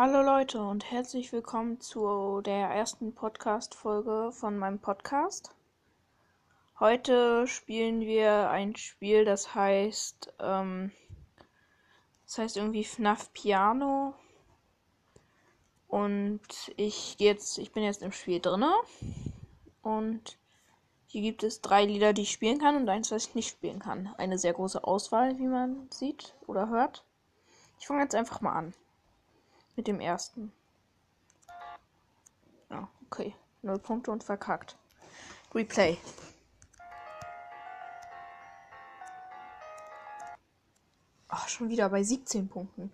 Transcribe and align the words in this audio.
Hallo 0.00 0.22
Leute 0.22 0.62
und 0.62 0.92
herzlich 0.92 1.32
willkommen 1.32 1.80
zu 1.80 2.40
der 2.42 2.68
ersten 2.68 3.16
Podcast-Folge 3.16 4.30
von 4.30 4.56
meinem 4.56 4.78
Podcast. 4.78 5.56
Heute 6.78 7.48
spielen 7.48 8.02
wir 8.02 8.48
ein 8.48 8.76
Spiel, 8.76 9.24
das 9.24 9.56
heißt, 9.56 10.34
ähm, 10.38 10.92
das 12.26 12.38
heißt 12.38 12.56
irgendwie 12.58 12.84
FNAF 12.84 13.32
Piano. 13.32 14.14
Und 15.88 16.46
ich 16.76 17.16
jetzt, 17.18 17.58
ich 17.58 17.72
bin 17.72 17.82
jetzt 17.82 18.04
im 18.04 18.12
Spiel 18.12 18.38
drinne 18.38 18.72
und 19.82 20.38
hier 21.08 21.22
gibt 21.22 21.42
es 21.42 21.60
drei 21.60 21.84
Lieder, 21.84 22.12
die 22.12 22.22
ich 22.22 22.30
spielen 22.30 22.60
kann 22.60 22.76
und 22.76 22.88
eins, 22.88 23.10
was 23.10 23.26
ich 23.26 23.34
nicht 23.34 23.48
spielen 23.48 23.80
kann. 23.80 24.14
Eine 24.16 24.38
sehr 24.38 24.52
große 24.52 24.84
Auswahl, 24.84 25.36
wie 25.40 25.48
man 25.48 25.88
sieht 25.90 26.36
oder 26.46 26.68
hört. 26.68 27.04
Ich 27.80 27.88
fange 27.88 28.02
jetzt 28.02 28.14
einfach 28.14 28.40
mal 28.40 28.52
an. 28.52 28.74
Mit 29.78 29.86
dem 29.86 30.00
ersten. 30.00 30.50
Ja, 32.68 32.88
okay. 33.06 33.36
Null 33.62 33.78
Punkte 33.78 34.10
und 34.10 34.24
verkackt. 34.24 34.76
Replay. 35.54 35.96
Ach, 41.28 41.48
schon 41.48 41.68
wieder 41.68 41.88
bei 41.90 42.02
17 42.02 42.48
Punkten. 42.48 42.92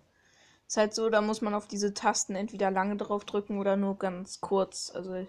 Ist 0.67 0.77
halt 0.77 0.93
so, 0.93 1.09
da 1.09 1.21
muss 1.21 1.41
man 1.41 1.55
auf 1.55 1.67
diese 1.67 1.95
Tasten 1.95 2.35
entweder 2.35 2.69
lange 2.69 2.97
drauf 2.97 3.25
drücken 3.25 3.57
oder 3.57 3.77
nur 3.77 3.97
ganz 3.97 4.39
kurz. 4.39 4.91
Also, 4.93 5.25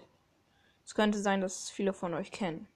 es 0.85 0.93
könnte 0.93 1.17
sein, 1.17 1.41
dass 1.41 1.71
viele 1.71 1.93
von 1.93 2.13
euch 2.13 2.31
kennen. 2.31 2.67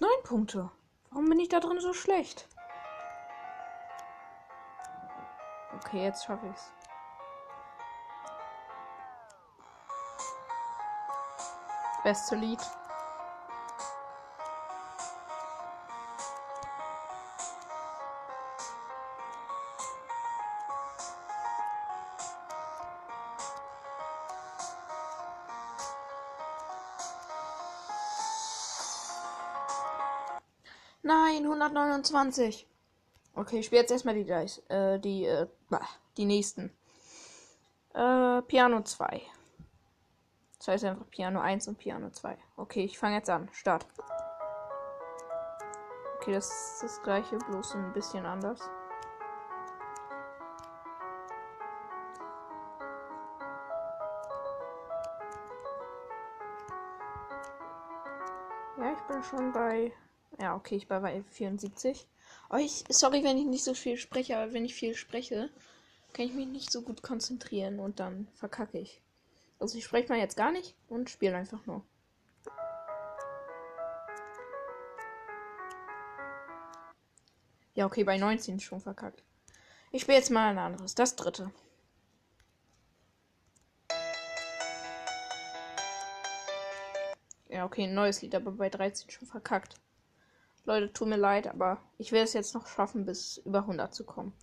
Neun 0.00 0.22
Punkte. 0.22 0.70
Warum 1.08 1.30
bin 1.30 1.40
ich 1.40 1.48
da 1.48 1.60
drin 1.60 1.80
so 1.80 1.94
schlecht? 1.94 2.46
Okay, 5.84 6.02
jetzt 6.02 6.24
schaffe 6.24 6.46
ich's. 6.48 6.72
Beste 12.02 12.34
Lied. 12.34 12.58
Nein, 31.02 31.46
129. 31.46 32.66
Okay, 33.38 33.60
ich 33.60 33.66
spiele 33.66 33.82
jetzt 33.82 33.92
erstmal 33.92 34.16
die 34.16 34.24
Dice, 34.24 34.68
äh, 34.68 34.98
die, 34.98 35.24
äh, 35.24 35.46
die 36.16 36.24
nächsten. 36.24 36.76
Äh, 37.94 38.42
Piano 38.42 38.82
2. 38.82 39.22
Das 40.58 40.66
heißt 40.66 40.84
einfach 40.84 41.08
Piano 41.08 41.38
1 41.38 41.68
und 41.68 41.78
Piano 41.78 42.10
2. 42.10 42.36
Okay, 42.56 42.82
ich 42.82 42.98
fange 42.98 43.14
jetzt 43.14 43.30
an. 43.30 43.48
Start. 43.52 43.86
Okay, 46.16 46.32
das 46.32 46.50
ist 46.50 46.82
das 46.82 47.02
gleiche, 47.04 47.38
bloß 47.38 47.76
ein 47.76 47.92
bisschen 47.92 48.26
anders. 48.26 48.58
Ja, 58.78 58.92
ich 58.92 59.00
bin 59.02 59.22
schon 59.22 59.52
bei. 59.52 59.92
Ja, 60.40 60.56
okay, 60.56 60.74
ich 60.74 60.88
bin 60.88 61.00
bei 61.02 61.22
74. 61.22 62.08
Oh, 62.50 62.56
sorry, 62.88 63.22
wenn 63.24 63.36
ich 63.36 63.44
nicht 63.44 63.64
so 63.64 63.74
viel 63.74 63.98
spreche, 63.98 64.38
aber 64.38 64.54
wenn 64.54 64.64
ich 64.64 64.74
viel 64.74 64.94
spreche, 64.94 65.50
kann 66.14 66.24
ich 66.24 66.32
mich 66.32 66.46
nicht 66.46 66.72
so 66.72 66.80
gut 66.80 67.02
konzentrieren 67.02 67.78
und 67.78 68.00
dann 68.00 68.26
verkacke 68.34 68.78
ich. 68.78 69.02
Also 69.58 69.76
ich 69.76 69.84
spreche 69.84 70.08
mal 70.08 70.18
jetzt 70.18 70.36
gar 70.36 70.50
nicht 70.50 70.74
und 70.88 71.10
spiele 71.10 71.36
einfach 71.36 71.66
nur. 71.66 71.84
Ja, 77.74 77.84
okay, 77.84 78.02
bei 78.04 78.16
19 78.16 78.60
schon 78.60 78.80
verkackt. 78.80 79.22
Ich 79.92 80.02
spiele 80.02 80.16
jetzt 80.16 80.30
mal 80.30 80.48
ein 80.48 80.58
anderes. 80.58 80.94
Das 80.94 81.16
dritte. 81.16 81.52
Ja, 87.50 87.66
okay, 87.66 87.84
ein 87.84 87.94
neues 87.94 88.22
Lied, 88.22 88.34
aber 88.34 88.52
bei 88.52 88.70
13 88.70 89.10
schon 89.10 89.28
verkackt. 89.28 89.74
Leute, 90.68 90.92
tut 90.92 91.08
mir 91.08 91.16
leid, 91.16 91.46
aber 91.46 91.78
ich 91.96 92.12
will 92.12 92.20
es 92.20 92.34
jetzt 92.34 92.52
noch 92.52 92.66
schaffen, 92.66 93.06
bis 93.06 93.38
über 93.38 93.60
100 93.60 93.94
zu 93.94 94.04
kommen. 94.04 94.34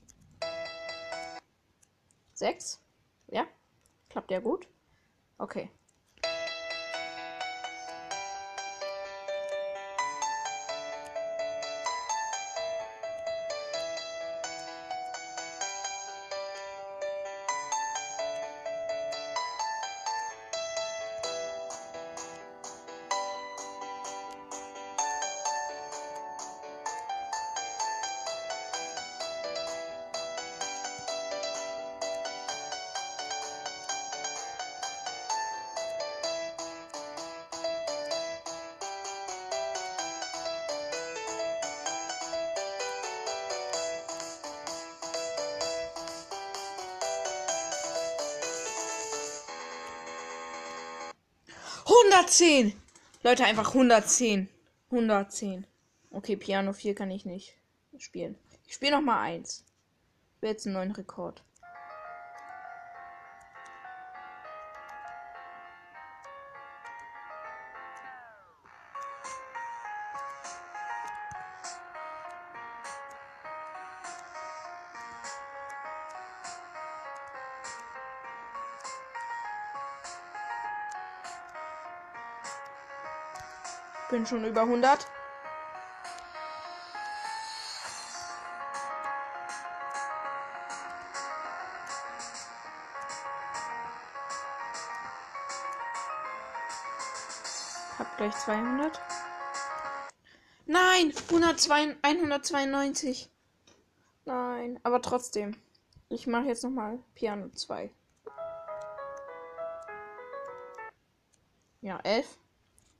6? 2.34 2.81
Ja? 3.28 3.46
Klappt 4.09 4.31
ja 4.31 4.40
gut? 4.40 4.68
Okay. 5.38 5.69
110! 52.03 52.73
Leute, 53.23 53.45
einfach 53.45 53.69
110. 53.69 54.50
110. 54.91 55.66
Okay, 56.11 56.35
Piano 56.35 56.73
4 56.73 56.94
kann 56.94 57.09
ich 57.09 57.25
nicht 57.25 57.56
spielen. 57.97 58.38
Ich 58.67 58.73
spiele 58.73 58.91
noch 58.91 59.01
mal 59.01 59.22
eins. 59.22 59.63
Ich 60.35 60.41
will 60.41 60.50
jetzt 60.50 60.66
einen 60.66 60.73
neuen 60.73 60.91
Rekord. 60.91 61.41
Bin 84.09 84.25
schon 84.25 84.45
über 84.45 84.61
100. 84.61 85.07
Hab 97.97 98.17
gleich 98.17 98.35
200. 98.35 99.01
Nein, 100.67 101.13
102, 101.29 101.97
192. 102.01 103.31
Nein, 104.25 104.79
aber 104.83 105.01
trotzdem. 105.01 105.56
Ich 106.09 106.27
mache 106.27 106.45
jetzt 106.45 106.63
nochmal 106.63 107.00
Piano 107.15 107.50
2. 107.50 107.89
Ja, 111.81 112.00
11. 112.03 112.38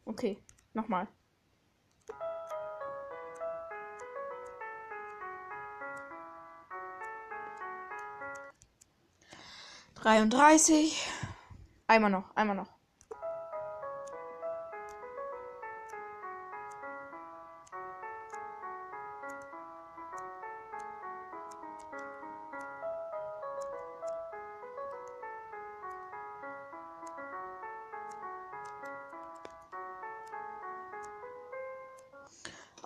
Okay. 0.06 0.38
Nochmal. 0.76 1.08
Dreiunddreißig. 9.96 11.08
Einmal 11.88 12.12
noch, 12.12 12.36
einmal 12.36 12.58
noch. 12.58 12.75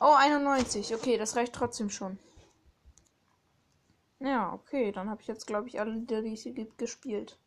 Oh, 0.01 0.13
91. 0.17 0.95
Okay, 0.95 1.17
das 1.17 1.35
reicht 1.35 1.53
trotzdem 1.53 1.89
schon. 1.89 2.17
Ja, 4.19 4.53
okay, 4.53 4.93
dann 4.93 5.09
habe 5.09 5.21
ich 5.21 5.27
jetzt, 5.27 5.45
glaube 5.45 5.67
ich, 5.67 5.79
alle 5.79 5.91
Lieder, 5.91 6.21
die 6.21 6.33
es 6.33 6.43
hier 6.43 6.53
gibt, 6.53 6.77
gespielt. 6.77 7.37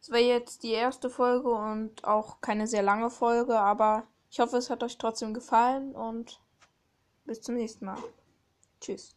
Es 0.00 0.10
war 0.10 0.18
jetzt 0.18 0.62
die 0.62 0.72
erste 0.72 1.10
Folge 1.10 1.50
und 1.50 2.04
auch 2.04 2.40
keine 2.40 2.66
sehr 2.66 2.82
lange 2.82 3.10
Folge, 3.10 3.58
aber 3.58 4.06
ich 4.30 4.40
hoffe, 4.40 4.56
es 4.56 4.70
hat 4.70 4.82
euch 4.82 4.96
trotzdem 4.96 5.34
gefallen 5.34 5.94
und 5.94 6.40
bis 7.24 7.42
zum 7.42 7.54
nächsten 7.54 7.84
Mal. 7.84 8.02
Tschüss. 8.80 9.14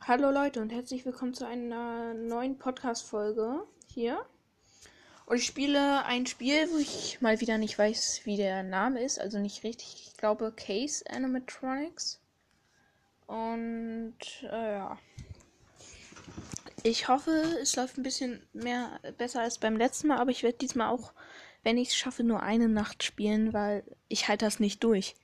Hallo 0.00 0.30
Leute 0.30 0.62
und 0.62 0.70
herzlich 0.70 1.04
willkommen 1.04 1.34
zu 1.34 1.46
einer 1.46 2.14
neuen 2.14 2.58
Podcast-Folge 2.58 3.66
hier. 3.86 4.24
Und 5.26 5.38
ich 5.38 5.46
spiele 5.46 6.04
ein 6.04 6.24
Spiel, 6.26 6.70
wo 6.70 6.78
ich 6.78 7.20
mal 7.20 7.40
wieder 7.40 7.58
nicht 7.58 7.76
weiß, 7.76 8.20
wie 8.24 8.36
der 8.36 8.62
Name 8.62 9.02
ist, 9.02 9.20
also 9.20 9.38
nicht 9.38 9.64
richtig. 9.64 10.06
Ich 10.06 10.16
glaube 10.16 10.52
Case 10.52 11.04
Animatronics. 11.10 12.20
Und 13.26 14.16
äh, 14.44 14.72
ja. 14.74 14.98
Ich 16.84 17.08
hoffe, 17.08 17.30
es 17.60 17.74
läuft 17.74 17.98
ein 17.98 18.04
bisschen 18.04 18.40
mehr 18.52 19.00
besser 19.18 19.40
als 19.40 19.58
beim 19.58 19.76
letzten 19.76 20.06
Mal, 20.06 20.18
aber 20.18 20.30
ich 20.30 20.44
werde 20.44 20.58
diesmal 20.58 20.90
auch, 20.90 21.12
wenn 21.64 21.76
ich 21.76 21.88
es 21.88 21.96
schaffe, 21.96 22.22
nur 22.22 22.44
eine 22.44 22.68
Nacht 22.68 23.02
spielen, 23.02 23.52
weil 23.52 23.82
ich 24.06 24.28
halte 24.28 24.44
das 24.44 24.60
nicht 24.60 24.84
durch. 24.84 25.16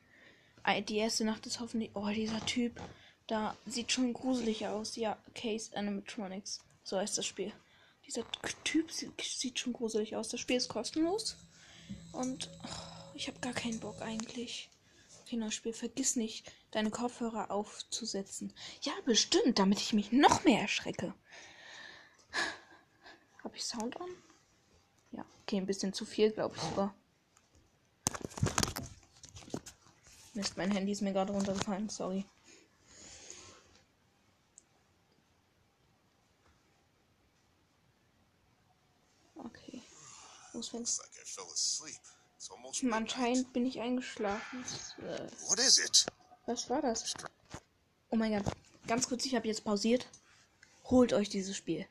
Die 0.88 0.96
erste 0.96 1.24
Nacht 1.24 1.46
ist 1.46 1.60
hoffentlich. 1.60 1.90
Oh, 1.94 2.08
dieser 2.08 2.44
Typ. 2.44 2.80
Da 3.28 3.56
sieht 3.66 3.92
schon 3.92 4.12
gruselig 4.12 4.66
aus. 4.66 4.96
Ja, 4.96 5.16
Case 5.36 5.76
Animatronics. 5.76 6.60
So 6.82 6.98
heißt 6.98 7.16
das 7.18 7.26
Spiel. 7.26 7.52
Dieser 8.12 8.26
Typ 8.64 8.92
sieht 8.92 9.58
schon 9.58 9.72
gruselig 9.72 10.16
aus. 10.16 10.28
Das 10.28 10.38
Spiel 10.38 10.56
ist 10.56 10.68
kostenlos. 10.68 11.36
Und 12.12 12.50
oh, 12.62 13.14
ich 13.14 13.26
habe 13.28 13.40
gar 13.40 13.54
keinen 13.54 13.80
Bock 13.80 14.02
eigentlich. 14.02 14.68
Okay, 15.22 15.36
neues 15.36 15.54
Spiel. 15.54 15.72
Vergiss 15.72 16.16
nicht, 16.16 16.52
deine 16.72 16.90
Kopfhörer 16.90 17.50
aufzusetzen. 17.50 18.52
Ja, 18.82 18.92
bestimmt, 19.06 19.58
damit 19.58 19.80
ich 19.80 19.94
mich 19.94 20.12
noch 20.12 20.44
mehr 20.44 20.60
erschrecke. 20.60 21.14
Habe 23.42 23.56
ich 23.56 23.64
Sound 23.64 23.98
an? 23.98 24.10
Ja, 25.12 25.24
okay, 25.42 25.56
ein 25.56 25.66
bisschen 25.66 25.94
zu 25.94 26.04
viel, 26.04 26.32
glaube 26.32 26.54
ich 26.54 26.62
sogar. 26.62 26.94
Mist, 30.34 30.56
mein 30.58 30.70
Handy 30.70 30.92
ist 30.92 31.00
mir 31.00 31.12
gerade 31.12 31.32
runtergefallen, 31.32 31.88
sorry. 31.88 32.26
Okay. 39.36 39.82
Los, 40.62 40.68
fängst 40.68 41.02
Anscheinend 42.92 43.52
bin 43.52 43.66
ich 43.66 43.80
eingeschlafen. 43.80 44.64
Was 46.46 46.70
war 46.70 46.80
das? 46.80 47.14
Oh 48.10 48.16
mein 48.16 48.32
Gott. 48.32 48.54
Ganz 48.86 49.08
kurz, 49.08 49.24
ich 49.24 49.34
habe 49.34 49.48
jetzt 49.48 49.64
pausiert. 49.64 50.06
Holt 50.84 51.12
euch 51.12 51.28
dieses 51.28 51.56
Spiel. 51.56 51.86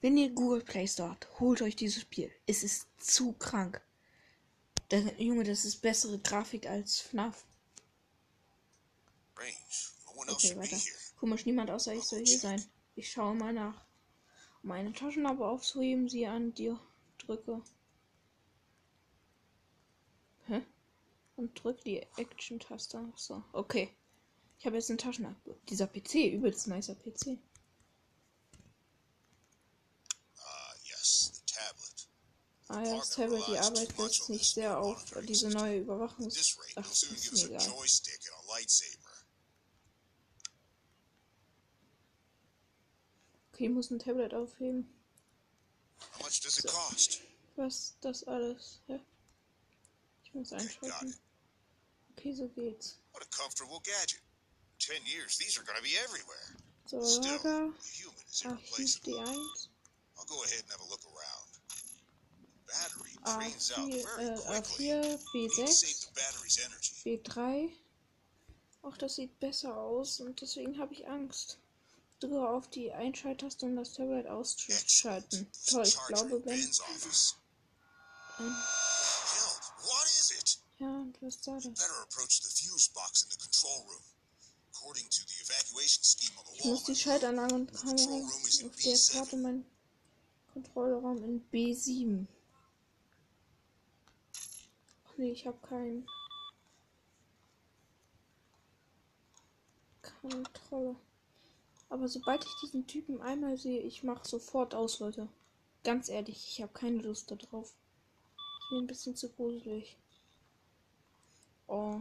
Wenn 0.00 0.16
ihr 0.16 0.30
Google 0.30 0.62
Play 0.62 0.88
Store 0.88 1.10
habt, 1.10 1.28
holt 1.38 1.62
euch 1.62 1.76
dieses 1.76 2.02
Spiel. 2.02 2.32
Es 2.46 2.62
ist 2.64 2.86
zu 2.98 3.32
krank. 3.34 3.80
Der, 4.90 5.00
Junge, 5.20 5.44
das 5.44 5.64
ist 5.64 5.82
bessere 5.82 6.18
Grafik 6.18 6.66
als 6.66 7.00
FNAF. 7.00 7.44
Okay, 10.16 10.56
weiter. 10.56 10.76
Komisch, 11.18 11.46
niemand 11.46 11.70
außer 11.70 11.92
ich 11.94 12.04
soll 12.04 12.24
hier 12.24 12.38
sein. 12.38 12.64
Ich 12.96 13.12
schaue 13.12 13.34
mal 13.34 13.52
nach. 13.52 13.84
Um 14.62 14.72
eine 14.72 14.92
Taschenlampe 14.92 15.44
aufzuheben, 15.44 16.08
sie 16.08 16.26
an 16.26 16.54
dir 16.54 16.80
drücke. 17.18 17.62
Hä? 20.46 20.62
Und 21.38 21.54
drück 21.62 21.84
die 21.84 22.04
Action-Taste. 22.16 23.12
So, 23.14 23.44
okay. 23.52 23.96
Ich 24.58 24.66
habe 24.66 24.74
jetzt 24.74 24.90
eine 24.90 24.96
Taschenlampe. 24.96 25.56
Dieser 25.68 25.86
PC, 25.86 26.32
übelst 26.32 26.66
nicer 26.66 26.96
PC. 26.96 27.38
Ah 32.70 32.82
ja, 32.82 32.96
das 32.96 33.10
Tablet, 33.10 33.46
die 33.46 33.56
Arbeit 33.56 33.96
lässt 33.96 34.28
nicht 34.28 34.52
sehr 34.52 34.78
auf 34.78 35.02
diese 35.22 35.48
neue 35.48 35.78
Überwachungs... 35.78 36.58
Ach, 36.74 36.90
ist 36.90 37.10
mir 37.10 37.46
egal. 37.46 37.72
Okay, 43.52 43.66
ich 43.66 43.70
muss 43.70 43.90
ein 43.90 44.00
Tablet 44.00 44.34
aufheben. 44.34 44.92
So. 46.48 46.68
Was 47.56 47.96
das 48.00 48.24
alles? 48.24 48.80
Hä? 48.88 49.00
Ich 50.24 50.34
muss 50.34 50.52
einschalten. 50.52 51.14
Okay, 52.18 52.34
so 52.34 52.48
geht's. 52.48 52.98
So, 56.86 56.98
Lager. 56.98 57.72
Archiv 58.44 59.00
D1. 59.04 59.68
I'll 60.16 60.24
go 60.26 60.42
ahead 60.42 60.62
and 60.62 60.70
have 60.72 60.80
a 60.80 60.88
look 60.90 61.04
around. 61.06 61.48
A4, 63.24 63.78
äh, 64.18 64.36
A4, 64.58 65.18
B6, 65.32 66.08
B3. 67.04 67.70
Auch 68.82 68.96
das 68.96 69.14
sieht 69.16 69.38
besser 69.40 69.76
aus 69.76 70.20
und 70.20 70.40
deswegen 70.40 70.78
habe 70.78 70.92
ich 70.94 71.06
Angst. 71.08 71.58
Drücke 72.20 72.48
auf 72.48 72.68
die 72.68 72.92
Einschalttaste, 72.92 73.66
um 73.66 73.76
das 73.76 73.92
Tablet 73.92 74.26
auszuschalten. 74.26 75.46
Toll, 75.66 75.86
ich 75.86 75.98
glaube, 76.08 76.44
wenn. 76.44 76.70
Ähm, 78.40 78.56
ja, 80.78 80.88
und 80.88 81.20
was 81.20 81.40
da 81.40 81.54
das? 81.54 81.66
Ich 86.54 86.64
muss 86.64 86.84
die 86.84 86.96
Schaltanlage 86.96 87.54
und 87.54 87.72
Kamera 87.72 88.26
auf 88.26 88.76
der 88.84 88.98
Karte 89.12 89.36
mein 89.36 89.64
Kontrollraum 90.52 91.22
in 91.24 91.50
B7. 91.50 92.26
Nee, 95.16 95.32
ich 95.32 95.46
habe 95.46 95.58
keinen. 95.66 96.06
Kontrolle. 100.20 100.96
Aber 101.88 102.08
sobald 102.08 102.44
ich 102.44 102.54
diesen 102.62 102.86
Typen 102.86 103.20
einmal 103.20 103.56
sehe, 103.56 103.80
ich 103.80 104.04
mache 104.04 104.28
sofort 104.28 104.74
aus, 104.74 105.00
Leute. 105.00 105.28
Ganz 105.84 106.08
ehrlich, 106.08 106.46
ich 106.48 106.62
habe 106.62 106.72
keine 106.72 106.98
Lust 106.98 107.30
darauf. 107.30 107.74
Ich 108.36 108.68
bin 108.70 108.78
ein 108.80 108.86
bisschen 108.86 109.16
zu 109.16 109.28
gruselig. 109.30 109.96
Oh. 111.68 112.00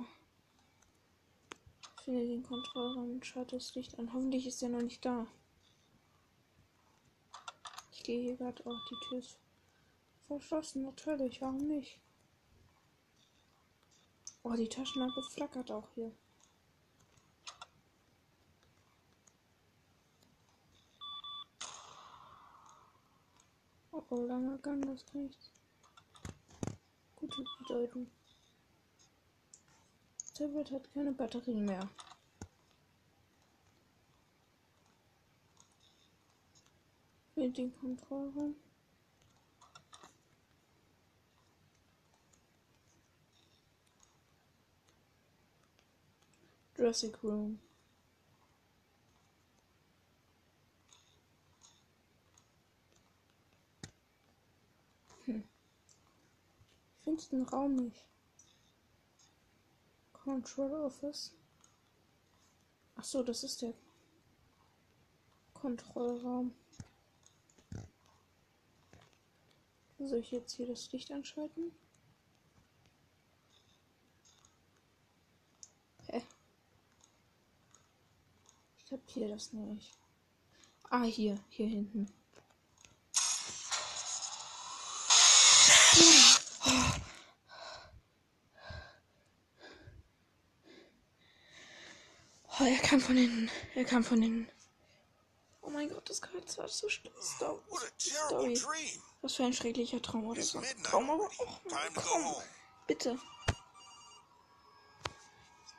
Finde 2.03 2.25
den 2.25 2.41
Kontrollraum 2.41 3.11
und 3.11 3.25
schalte 3.25 3.57
das 3.57 3.75
Licht 3.75 3.99
an. 3.99 4.13
Hoffentlich 4.13 4.47
ist 4.47 4.63
er 4.63 4.69
noch 4.69 4.81
nicht 4.81 5.03
da. 5.03 5.27
Ich 7.91 8.03
gehe 8.03 8.21
hier 8.21 8.37
gerade. 8.37 8.63
Oh, 8.65 8.73
die 8.89 9.07
Tür 9.07 9.19
ist 9.19 9.37
verschlossen. 10.27 10.83
Natürlich, 10.83 11.41
warum 11.41 11.67
nicht? 11.67 11.99
Oh, 14.43 14.53
die 14.53 14.69
Taschenlampe 14.69 15.21
flackert 15.21 15.69
auch 15.69 15.89
hier. 15.95 16.15
Oh, 23.91 24.03
oh 24.09 24.25
langer 24.25 24.57
Gang, 24.59 24.81
das 24.85 25.05
kann 25.05 25.25
ich 25.25 25.37
gut 27.17 27.35
bedeuten. 27.59 28.09
Tablet 30.37 30.69
hat 30.69 30.93
keine 30.93 31.11
Batterien 31.13 31.65
mehr. 31.65 31.89
Mit 37.33 37.57
den 37.57 37.75
Kontrollraum. 37.75 38.55
Jurassic 46.75 47.23
Room. 47.23 47.59
Hm. 55.25 55.43
Ich 56.99 57.03
finde 57.03 57.25
den 57.25 57.43
Raum 57.43 57.75
nicht. 57.75 58.07
Control 60.27 60.73
Office. 60.83 61.31
Ach 62.97 63.03
so, 63.05 63.23
das 63.23 63.45
ist 63.45 63.61
der 63.61 63.73
Kontrollraum. 65.53 66.53
Soll 69.97 70.19
ich 70.19 70.31
jetzt 70.31 70.51
hier 70.51 70.67
das 70.67 70.91
Licht 70.91 71.11
anschalten? 71.13 71.71
Ich 78.77 78.85
kapiere 78.89 79.29
das 79.29 79.53
nicht. 79.53 79.97
Ah, 80.89 81.03
hier, 81.03 81.39
hier 81.47 81.67
hinten. 81.67 82.11
Oh, 92.59 92.63
er 92.63 92.76
kam 92.87 93.01
von 93.01 93.17
hinten. 93.17 93.51
Er 93.75 93.83
kam 93.85 94.03
von 94.03 94.21
hinten. 94.21 94.49
Oh 95.61 95.69
mein 95.69 95.89
Gott, 95.89 96.09
das 96.09 96.21
What 96.21 96.31
a 96.33 96.67
terrible 97.97 97.97
Story. 97.99 98.53
dream. 98.53 99.01
Was 99.21 99.35
für 99.35 99.43
ein 99.43 99.53
schrecklicher 99.53 100.01
Traum 100.01 100.25
oder 100.25 100.39
It's 100.39 100.51
so. 100.51 100.59
midnight 100.59 100.85
Traum 100.85 101.09
aber 101.09 101.23
auch. 101.25 101.61
Time 101.63 101.93
to 101.93 102.01
go 102.01 102.07
Komm, 102.07 102.25
home. 102.25 102.43
bitte. 102.87 103.19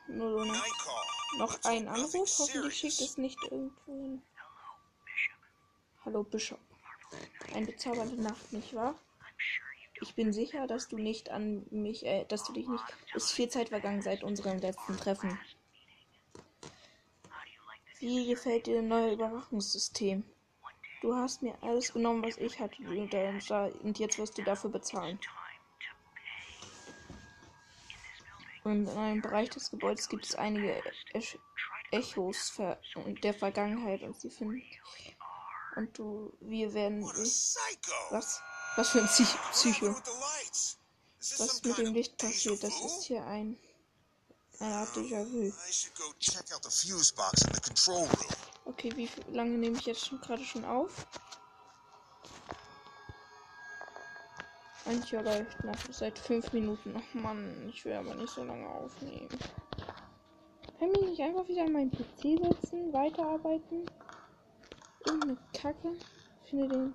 Nur 0.07 0.31
so 0.31 0.45
noch, 0.45 0.65
noch 1.37 1.63
ein 1.63 1.87
Anruf. 1.87 2.39
Hoffentlich 2.39 2.77
schickt 2.77 3.01
es 3.01 3.17
nicht 3.17 3.39
irgendwo 3.43 3.91
hin. 3.91 4.21
Hallo 6.05 6.23
Bishop. 6.23 6.59
Eine 7.53 7.65
bezaubernde 7.65 8.21
Nacht, 8.21 8.53
nicht 8.53 8.75
wahr? 8.75 8.93
Ich 10.01 10.13
bin 10.15 10.31
sicher, 10.31 10.67
dass 10.67 10.87
du 10.87 10.97
nicht 10.97 11.29
an 11.29 11.65
mich, 11.71 12.05
äh, 12.05 12.25
dass 12.25 12.43
du 12.43 12.53
dich 12.53 12.67
nicht. 12.67 12.83
Es 13.15 13.25
ist 13.25 13.31
viel 13.31 13.49
Zeit 13.49 13.69
vergangen 13.69 14.01
seit 14.01 14.23
unserem 14.23 14.59
letzten 14.59 14.95
Treffen. 14.97 15.37
Wie 17.99 18.27
gefällt 18.27 18.65
dir 18.65 18.77
das 18.77 18.85
neue 18.85 19.13
Überwachungssystem? 19.13 20.23
Du 21.01 21.15
hast 21.15 21.41
mir 21.41 21.55
alles 21.61 21.93
genommen, 21.93 22.23
was 22.23 22.37
ich 22.37 22.59
hatte, 22.59 22.81
und, 22.83 23.99
jetzt 23.99 24.17
wirst 24.17 24.37
du 24.37 24.43
dafür 24.43 24.69
bezahlen. 24.69 25.19
Und 28.63 28.87
in 28.87 28.97
einem 28.97 29.21
Bereich 29.21 29.49
des 29.49 29.71
Gebäudes 29.71 30.09
gibt 30.09 30.25
es 30.25 30.35
einige 30.35 30.81
Ech 31.13 31.37
Echos 31.91 32.51
ver 32.51 32.79
der 33.23 33.33
Vergangenheit 33.33 34.03
und 34.03 34.19
sie 34.19 34.29
finden. 34.29 34.61
Und 35.75 35.97
du, 35.97 36.33
wir 36.39 36.73
werden. 36.73 37.03
Was? 37.03 38.41
Was 38.75 38.89
für 38.89 39.01
ein 39.01 39.07
Psycho? 39.07 39.95
Was 41.19 41.63
mit 41.63 41.77
dem 41.77 41.93
Licht 41.93 42.17
passiert, 42.17 42.63
das 42.63 42.79
ist 42.81 43.03
hier 43.05 43.25
ein. 43.25 43.57
Eine 44.61 44.75
Art 44.75 44.89
Déjà-vu. 44.89 45.53
Okay, 48.65 48.91
wie 48.95 49.09
lange 49.31 49.57
nehme 49.57 49.77
ich 49.77 49.85
jetzt 49.85 50.05
schon 50.05 50.19
gerade 50.19 50.43
schon 50.43 50.65
auf? 50.65 51.07
Manche 54.85 55.21
läuft 55.21 55.63
noch 55.63 55.77
seit 55.91 56.19
fünf 56.19 56.51
Minuten. 56.51 56.93
Ach 56.97 57.13
Mann, 57.13 57.69
ich 57.69 57.85
will 57.85 57.93
aber 57.93 58.15
nicht 58.15 58.33
so 58.33 58.43
lange 58.43 58.67
aufnehmen. 58.67 59.29
Kann 60.77 60.91
ich 60.93 61.01
nicht 61.01 61.21
einfach 61.21 61.47
wieder 61.47 61.63
an 61.63 61.73
meinen 61.73 61.91
PC 61.91 62.41
setzen, 62.41 62.91
weiterarbeiten? 62.91 63.85
Irgendeine 65.05 65.37
Kacke. 65.53 65.95
Finde 66.49 66.67
den 66.67 66.93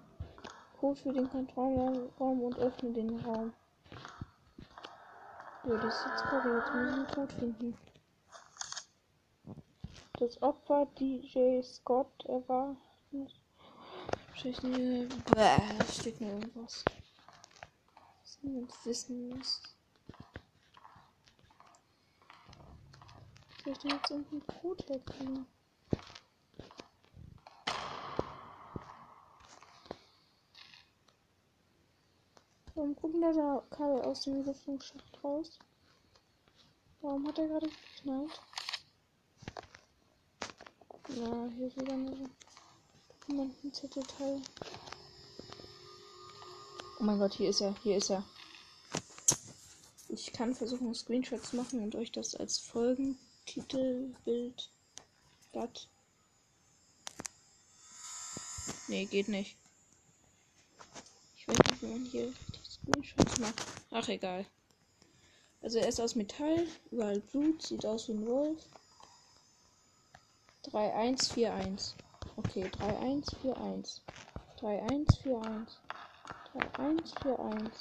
Code 0.81 1.01
für 1.01 1.13
den 1.13 1.31
Kontrollraum 1.31 2.43
und 2.43 2.59
öffne 2.59 2.93
den 2.93 3.21
Raum. 3.21 3.55
Ja, 5.67 5.79
das 5.79 5.97
ist 5.97 6.07
jetzt 6.07 6.23
gerade. 6.25 6.57
Jetzt 6.57 6.69
ich 6.69 6.75
einen 6.75 7.07
Code 7.07 7.35
finden. 7.35 7.79
Das 10.19 10.43
Opfer 10.43 10.87
DJ 10.99 11.63
Scott, 11.63 12.25
er 12.27 12.47
war. 12.49 12.77
Bäh, 14.43 15.59
da 15.79 15.85
steht 15.91 16.21
mir 16.21 16.33
irgendwas. 16.35 16.85
Was 18.23 18.39
niemand 18.43 18.73
wissen 18.85 19.31
muss. 19.31 19.63
Denn 23.65 23.75
jetzt 23.85 24.11
irgendeinen 24.11 24.47
Code 24.47 24.85
herkriegen? 24.87 25.47
Warum 32.85 32.97
gucken 32.97 33.23
da 33.23 33.33
da 33.33 33.65
Kabel 33.71 34.03
aus 34.03 34.21
dem 34.25 34.45
Lüftungsschacht 34.45 35.25
raus? 35.25 35.59
Warum 37.01 37.27
hat 37.27 37.39
er 37.39 37.49
gerade 37.49 37.67
geknallt? 37.67 38.41
Na, 41.09 41.49
hier 41.57 41.67
ist 41.69 41.81
wieder 41.81 41.95
eine 41.95 42.29
Dokumentenzettelteil. 43.09 44.43
Oh 47.01 47.05
mein 47.05 47.19
Gott, 47.19 47.33
hier 47.33 47.49
ist 47.49 47.63
er, 47.63 47.75
hier 47.83 47.97
ist 47.97 48.11
er. 48.11 48.23
Ich 50.11 50.31
kann 50.35 50.55
versuchen, 50.55 50.89
einen 50.89 50.95
Screenshot 50.95 51.43
zu 51.43 51.57
machen 51.57 51.83
und 51.83 51.95
euch 51.95 52.13
das 52.13 52.35
als 52.35 52.59
Folgentitel, 52.59 54.15
Bild, 54.27 54.69
Blatt. 55.53 55.89
Nee, 58.89 59.07
geht 59.07 59.29
nicht. 59.29 59.57
Ich 61.39 61.49
weiß 61.49 61.57
nicht, 61.71 61.81
wie 61.83 61.87
man 61.87 62.05
hier 62.05 62.31
macht. 63.39 63.55
Ach, 63.91 64.09
egal. 64.09 64.47
Also 65.63 65.79
er 65.79 65.89
ist 65.89 66.01
aus 66.01 66.15
Metall, 66.15 66.67
überall 66.91 67.21
Blut, 67.21 67.63
sieht 67.63 67.87
aus 67.87 68.09
wie 68.09 68.13
ein 68.13 68.27
Wolf. 68.27 68.63
3141. 70.65 71.95
Okay, 72.37 72.71
3141. 72.71 74.03
3141. 74.61 75.79
3141. 76.53 77.73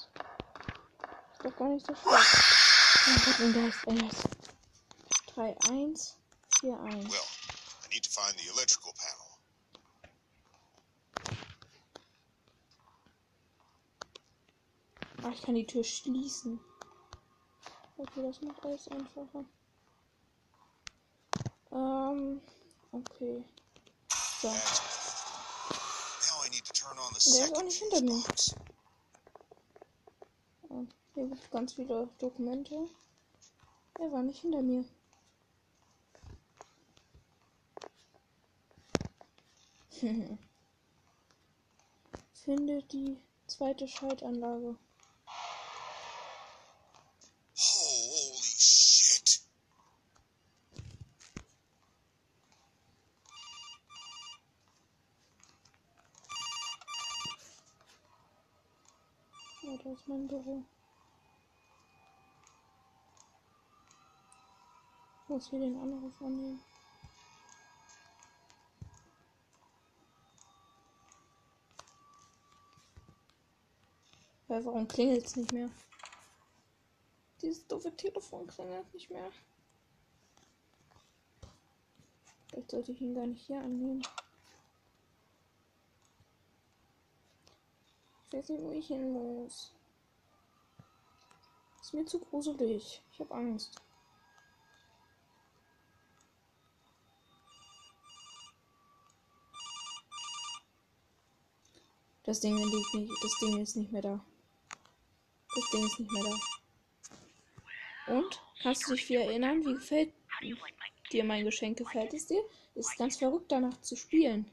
Ist 1.33 1.43
doch 1.43 1.55
gar 1.57 1.69
nicht 1.69 1.86
so 1.86 1.93
schlecht. 1.95 2.43
Oh 3.05 3.19
Gott, 3.25 3.39
ein 3.41 3.53
Geist, 3.53 3.86
Geist. 3.86 4.24
3141. 5.36 6.15
Well, 6.63 7.27
I 7.83 7.88
need 7.89 8.03
to 8.03 8.10
find 8.10 8.33
the 8.39 8.48
electrical 8.53 8.93
panel. 8.93 9.12
Ah, 15.24 15.32
ich 15.34 15.42
kann 15.42 15.56
die 15.56 15.65
Tür 15.65 15.86
schließen. 15.86 16.60
Okay, 17.98 18.22
das 18.24 18.42
macht 18.42 18.65
alles 18.65 18.88
einfacher. 18.89 19.46
Ähm, 21.72 22.42
okay. 22.92 23.46
So. 24.42 24.50
Der 24.50 24.58
ist 27.46 27.56
auch 27.56 27.63
nicht 27.63 27.77
hinter 27.77 28.01
mir. 28.01 28.22
Ah, 30.70 30.84
Hier 31.13 31.27
gibt 31.27 31.42
es 31.42 31.50
ganz 31.50 31.72
viele 31.74 32.10
Dokumente. 32.20 32.89
Er 34.00 34.12
war 34.12 34.24
nicht 34.24 34.42
hinter 34.42 34.62
mir. 34.62 34.84
Finde 42.34 42.84
die 42.84 43.18
zweite 43.48 43.88
Schaltanlage. 43.88 44.75
Ja, 59.74 59.80
da 59.84 59.92
ist 59.92 60.08
mein 60.08 60.27
Büro. 60.27 60.63
Ich 65.24 65.30
muss 65.30 65.50
hier 65.50 65.62
den 65.62 65.75
Anruf 65.80 66.22
annehmen. 66.22 66.62
Warum 74.48 74.88
klingelt 74.88 75.25
es 75.25 75.36
nicht 75.38 75.51
mehr? 75.51 75.72
Dieses 77.42 77.65
doofe 77.65 77.96
Telefon 77.96 78.46
klingelt 78.46 78.94
nicht 78.94 79.10
mehr. 79.10 79.32
Vielleicht 82.50 82.70
sollte 82.70 82.92
ich 82.92 83.01
ihn 83.01 83.15
gar 83.15 83.25
nicht 83.25 83.48
hier 83.48 83.58
annehmen. 83.58 84.03
Ich 88.34 88.40
weiß 88.40 88.50
nicht, 88.50 88.63
wo 88.63 88.72
ich 88.72 88.88
hin 88.88 89.12
muss. 89.12 89.72
Ist 91.80 91.94
mir 91.94 92.04
zu 92.04 92.18
gruselig. 92.18 93.04
Ich 93.12 93.20
habe 93.20 93.32
Angst. 93.36 93.80
Das 102.24 102.40
Ding 102.40 102.58
liegt 102.58 102.94
nicht. 102.96 103.13
Das 103.24 103.38
Ding 103.38 103.62
ist 103.62 103.75
nicht 103.75 103.92
mehr 103.92 104.02
da. 104.02 104.25
Das 105.54 105.70
Ding 105.70 105.86
ist 105.86 106.00
nicht 106.00 106.12
mehr 106.12 106.24
da. 106.24 108.18
Und? 108.18 108.42
Kannst 108.63 108.88
du 108.88 108.96
dich 108.96 109.10
wieder 109.10 109.25
erinnern? 109.25 109.63
Wie 109.63 109.75
gefällt 109.75 110.12
dir 111.12 111.24
mein 111.24 111.46
Geschenk? 111.46 111.78
Gefällt 111.78 112.16
es 112.16 112.25
dir? 112.25 112.44
Ist 112.74 112.98
ganz 112.98 113.18
verrückt 113.18 113.52
danach 113.52 113.80
zu 113.82 113.96
spielen. 113.96 114.50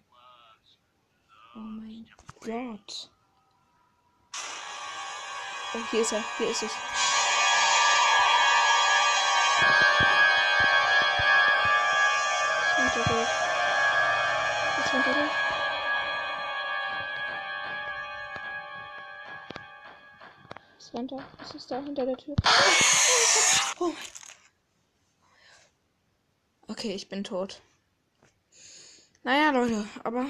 Oh 1.55 1.61
mein 1.61 2.07
Gott. 2.41 3.11
Oh, 5.73 5.79
hier 5.93 6.01
ist 6.01 6.13
er. 6.13 6.25
Hier 6.37 6.51
ist 6.51 6.65
es. 6.65 6.73
Ist 6.73 6.79
runter 12.77 13.05
durch. 13.09 13.29
Ist 14.79 14.95
runter 14.95 15.15
durch. 15.15 15.31
Ist 20.79 20.95
runter. 20.95 21.19
Was 21.39 21.55
ist 21.55 21.71
da 21.71 21.77
hinter 21.77 22.05
der 22.05 22.17
Tür? 22.17 22.35
Oh. 23.79 23.93
Okay, 26.67 26.95
ich 26.95 27.09
bin 27.09 27.23
tot. 27.23 27.63
Naja, 29.23 29.51
Leute, 29.51 29.87
aber 30.03 30.27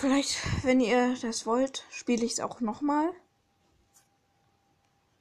vielleicht, 0.00 0.64
wenn 0.64 0.80
ihr 0.80 1.14
das 1.20 1.46
wollt, 1.46 1.84
spiele 1.90 2.24
ich 2.24 2.32
es 2.32 2.40
auch 2.40 2.60
nochmal. 2.60 3.12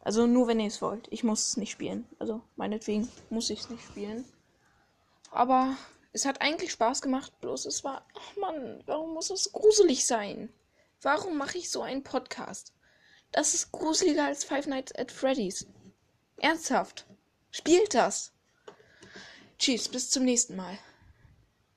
Also 0.02 0.26
nur 0.26 0.48
wenn 0.48 0.60
ihr 0.60 0.68
es 0.68 0.82
wollt. 0.82 1.08
Ich 1.12 1.24
muss 1.24 1.50
es 1.50 1.58
nicht 1.58 1.72
spielen. 1.72 2.08
Also 2.18 2.42
meinetwegen 2.56 3.10
muss 3.30 3.50
ich 3.50 3.60
es 3.60 3.70
nicht 3.70 3.84
spielen. 3.84 4.26
Aber 5.32 5.76
es 6.14 6.26
hat 6.26 6.42
eigentlich 6.42 6.72
Spaß 6.72 7.02
gemacht, 7.02 7.40
bloß 7.42 7.66
es 7.66 7.84
war. 7.84 8.06
Ach 8.18 8.38
Mann, 8.38 8.82
warum 8.86 9.14
muss 9.14 9.30
es 9.30 9.52
gruselig 9.52 10.08
sein? 10.08 10.52
Warum 11.02 11.38
mache 11.38 11.58
ich 11.58 11.70
so 11.70 11.82
einen 11.82 12.04
Podcast? 12.04 12.74
Das 13.32 13.54
ist 13.54 13.72
gruseliger 13.72 14.26
als 14.26 14.44
Five 14.44 14.66
Nights 14.66 14.96
at 14.96 15.12
Freddy's. 15.12 15.68
Ernsthaft. 16.38 17.06
Spielt 17.52 17.94
das. 17.94 18.32
Tschüss, 19.60 19.90
bis 19.90 20.10
zum 20.10 20.24
nächsten 20.24 20.56
Mal. 20.56 20.80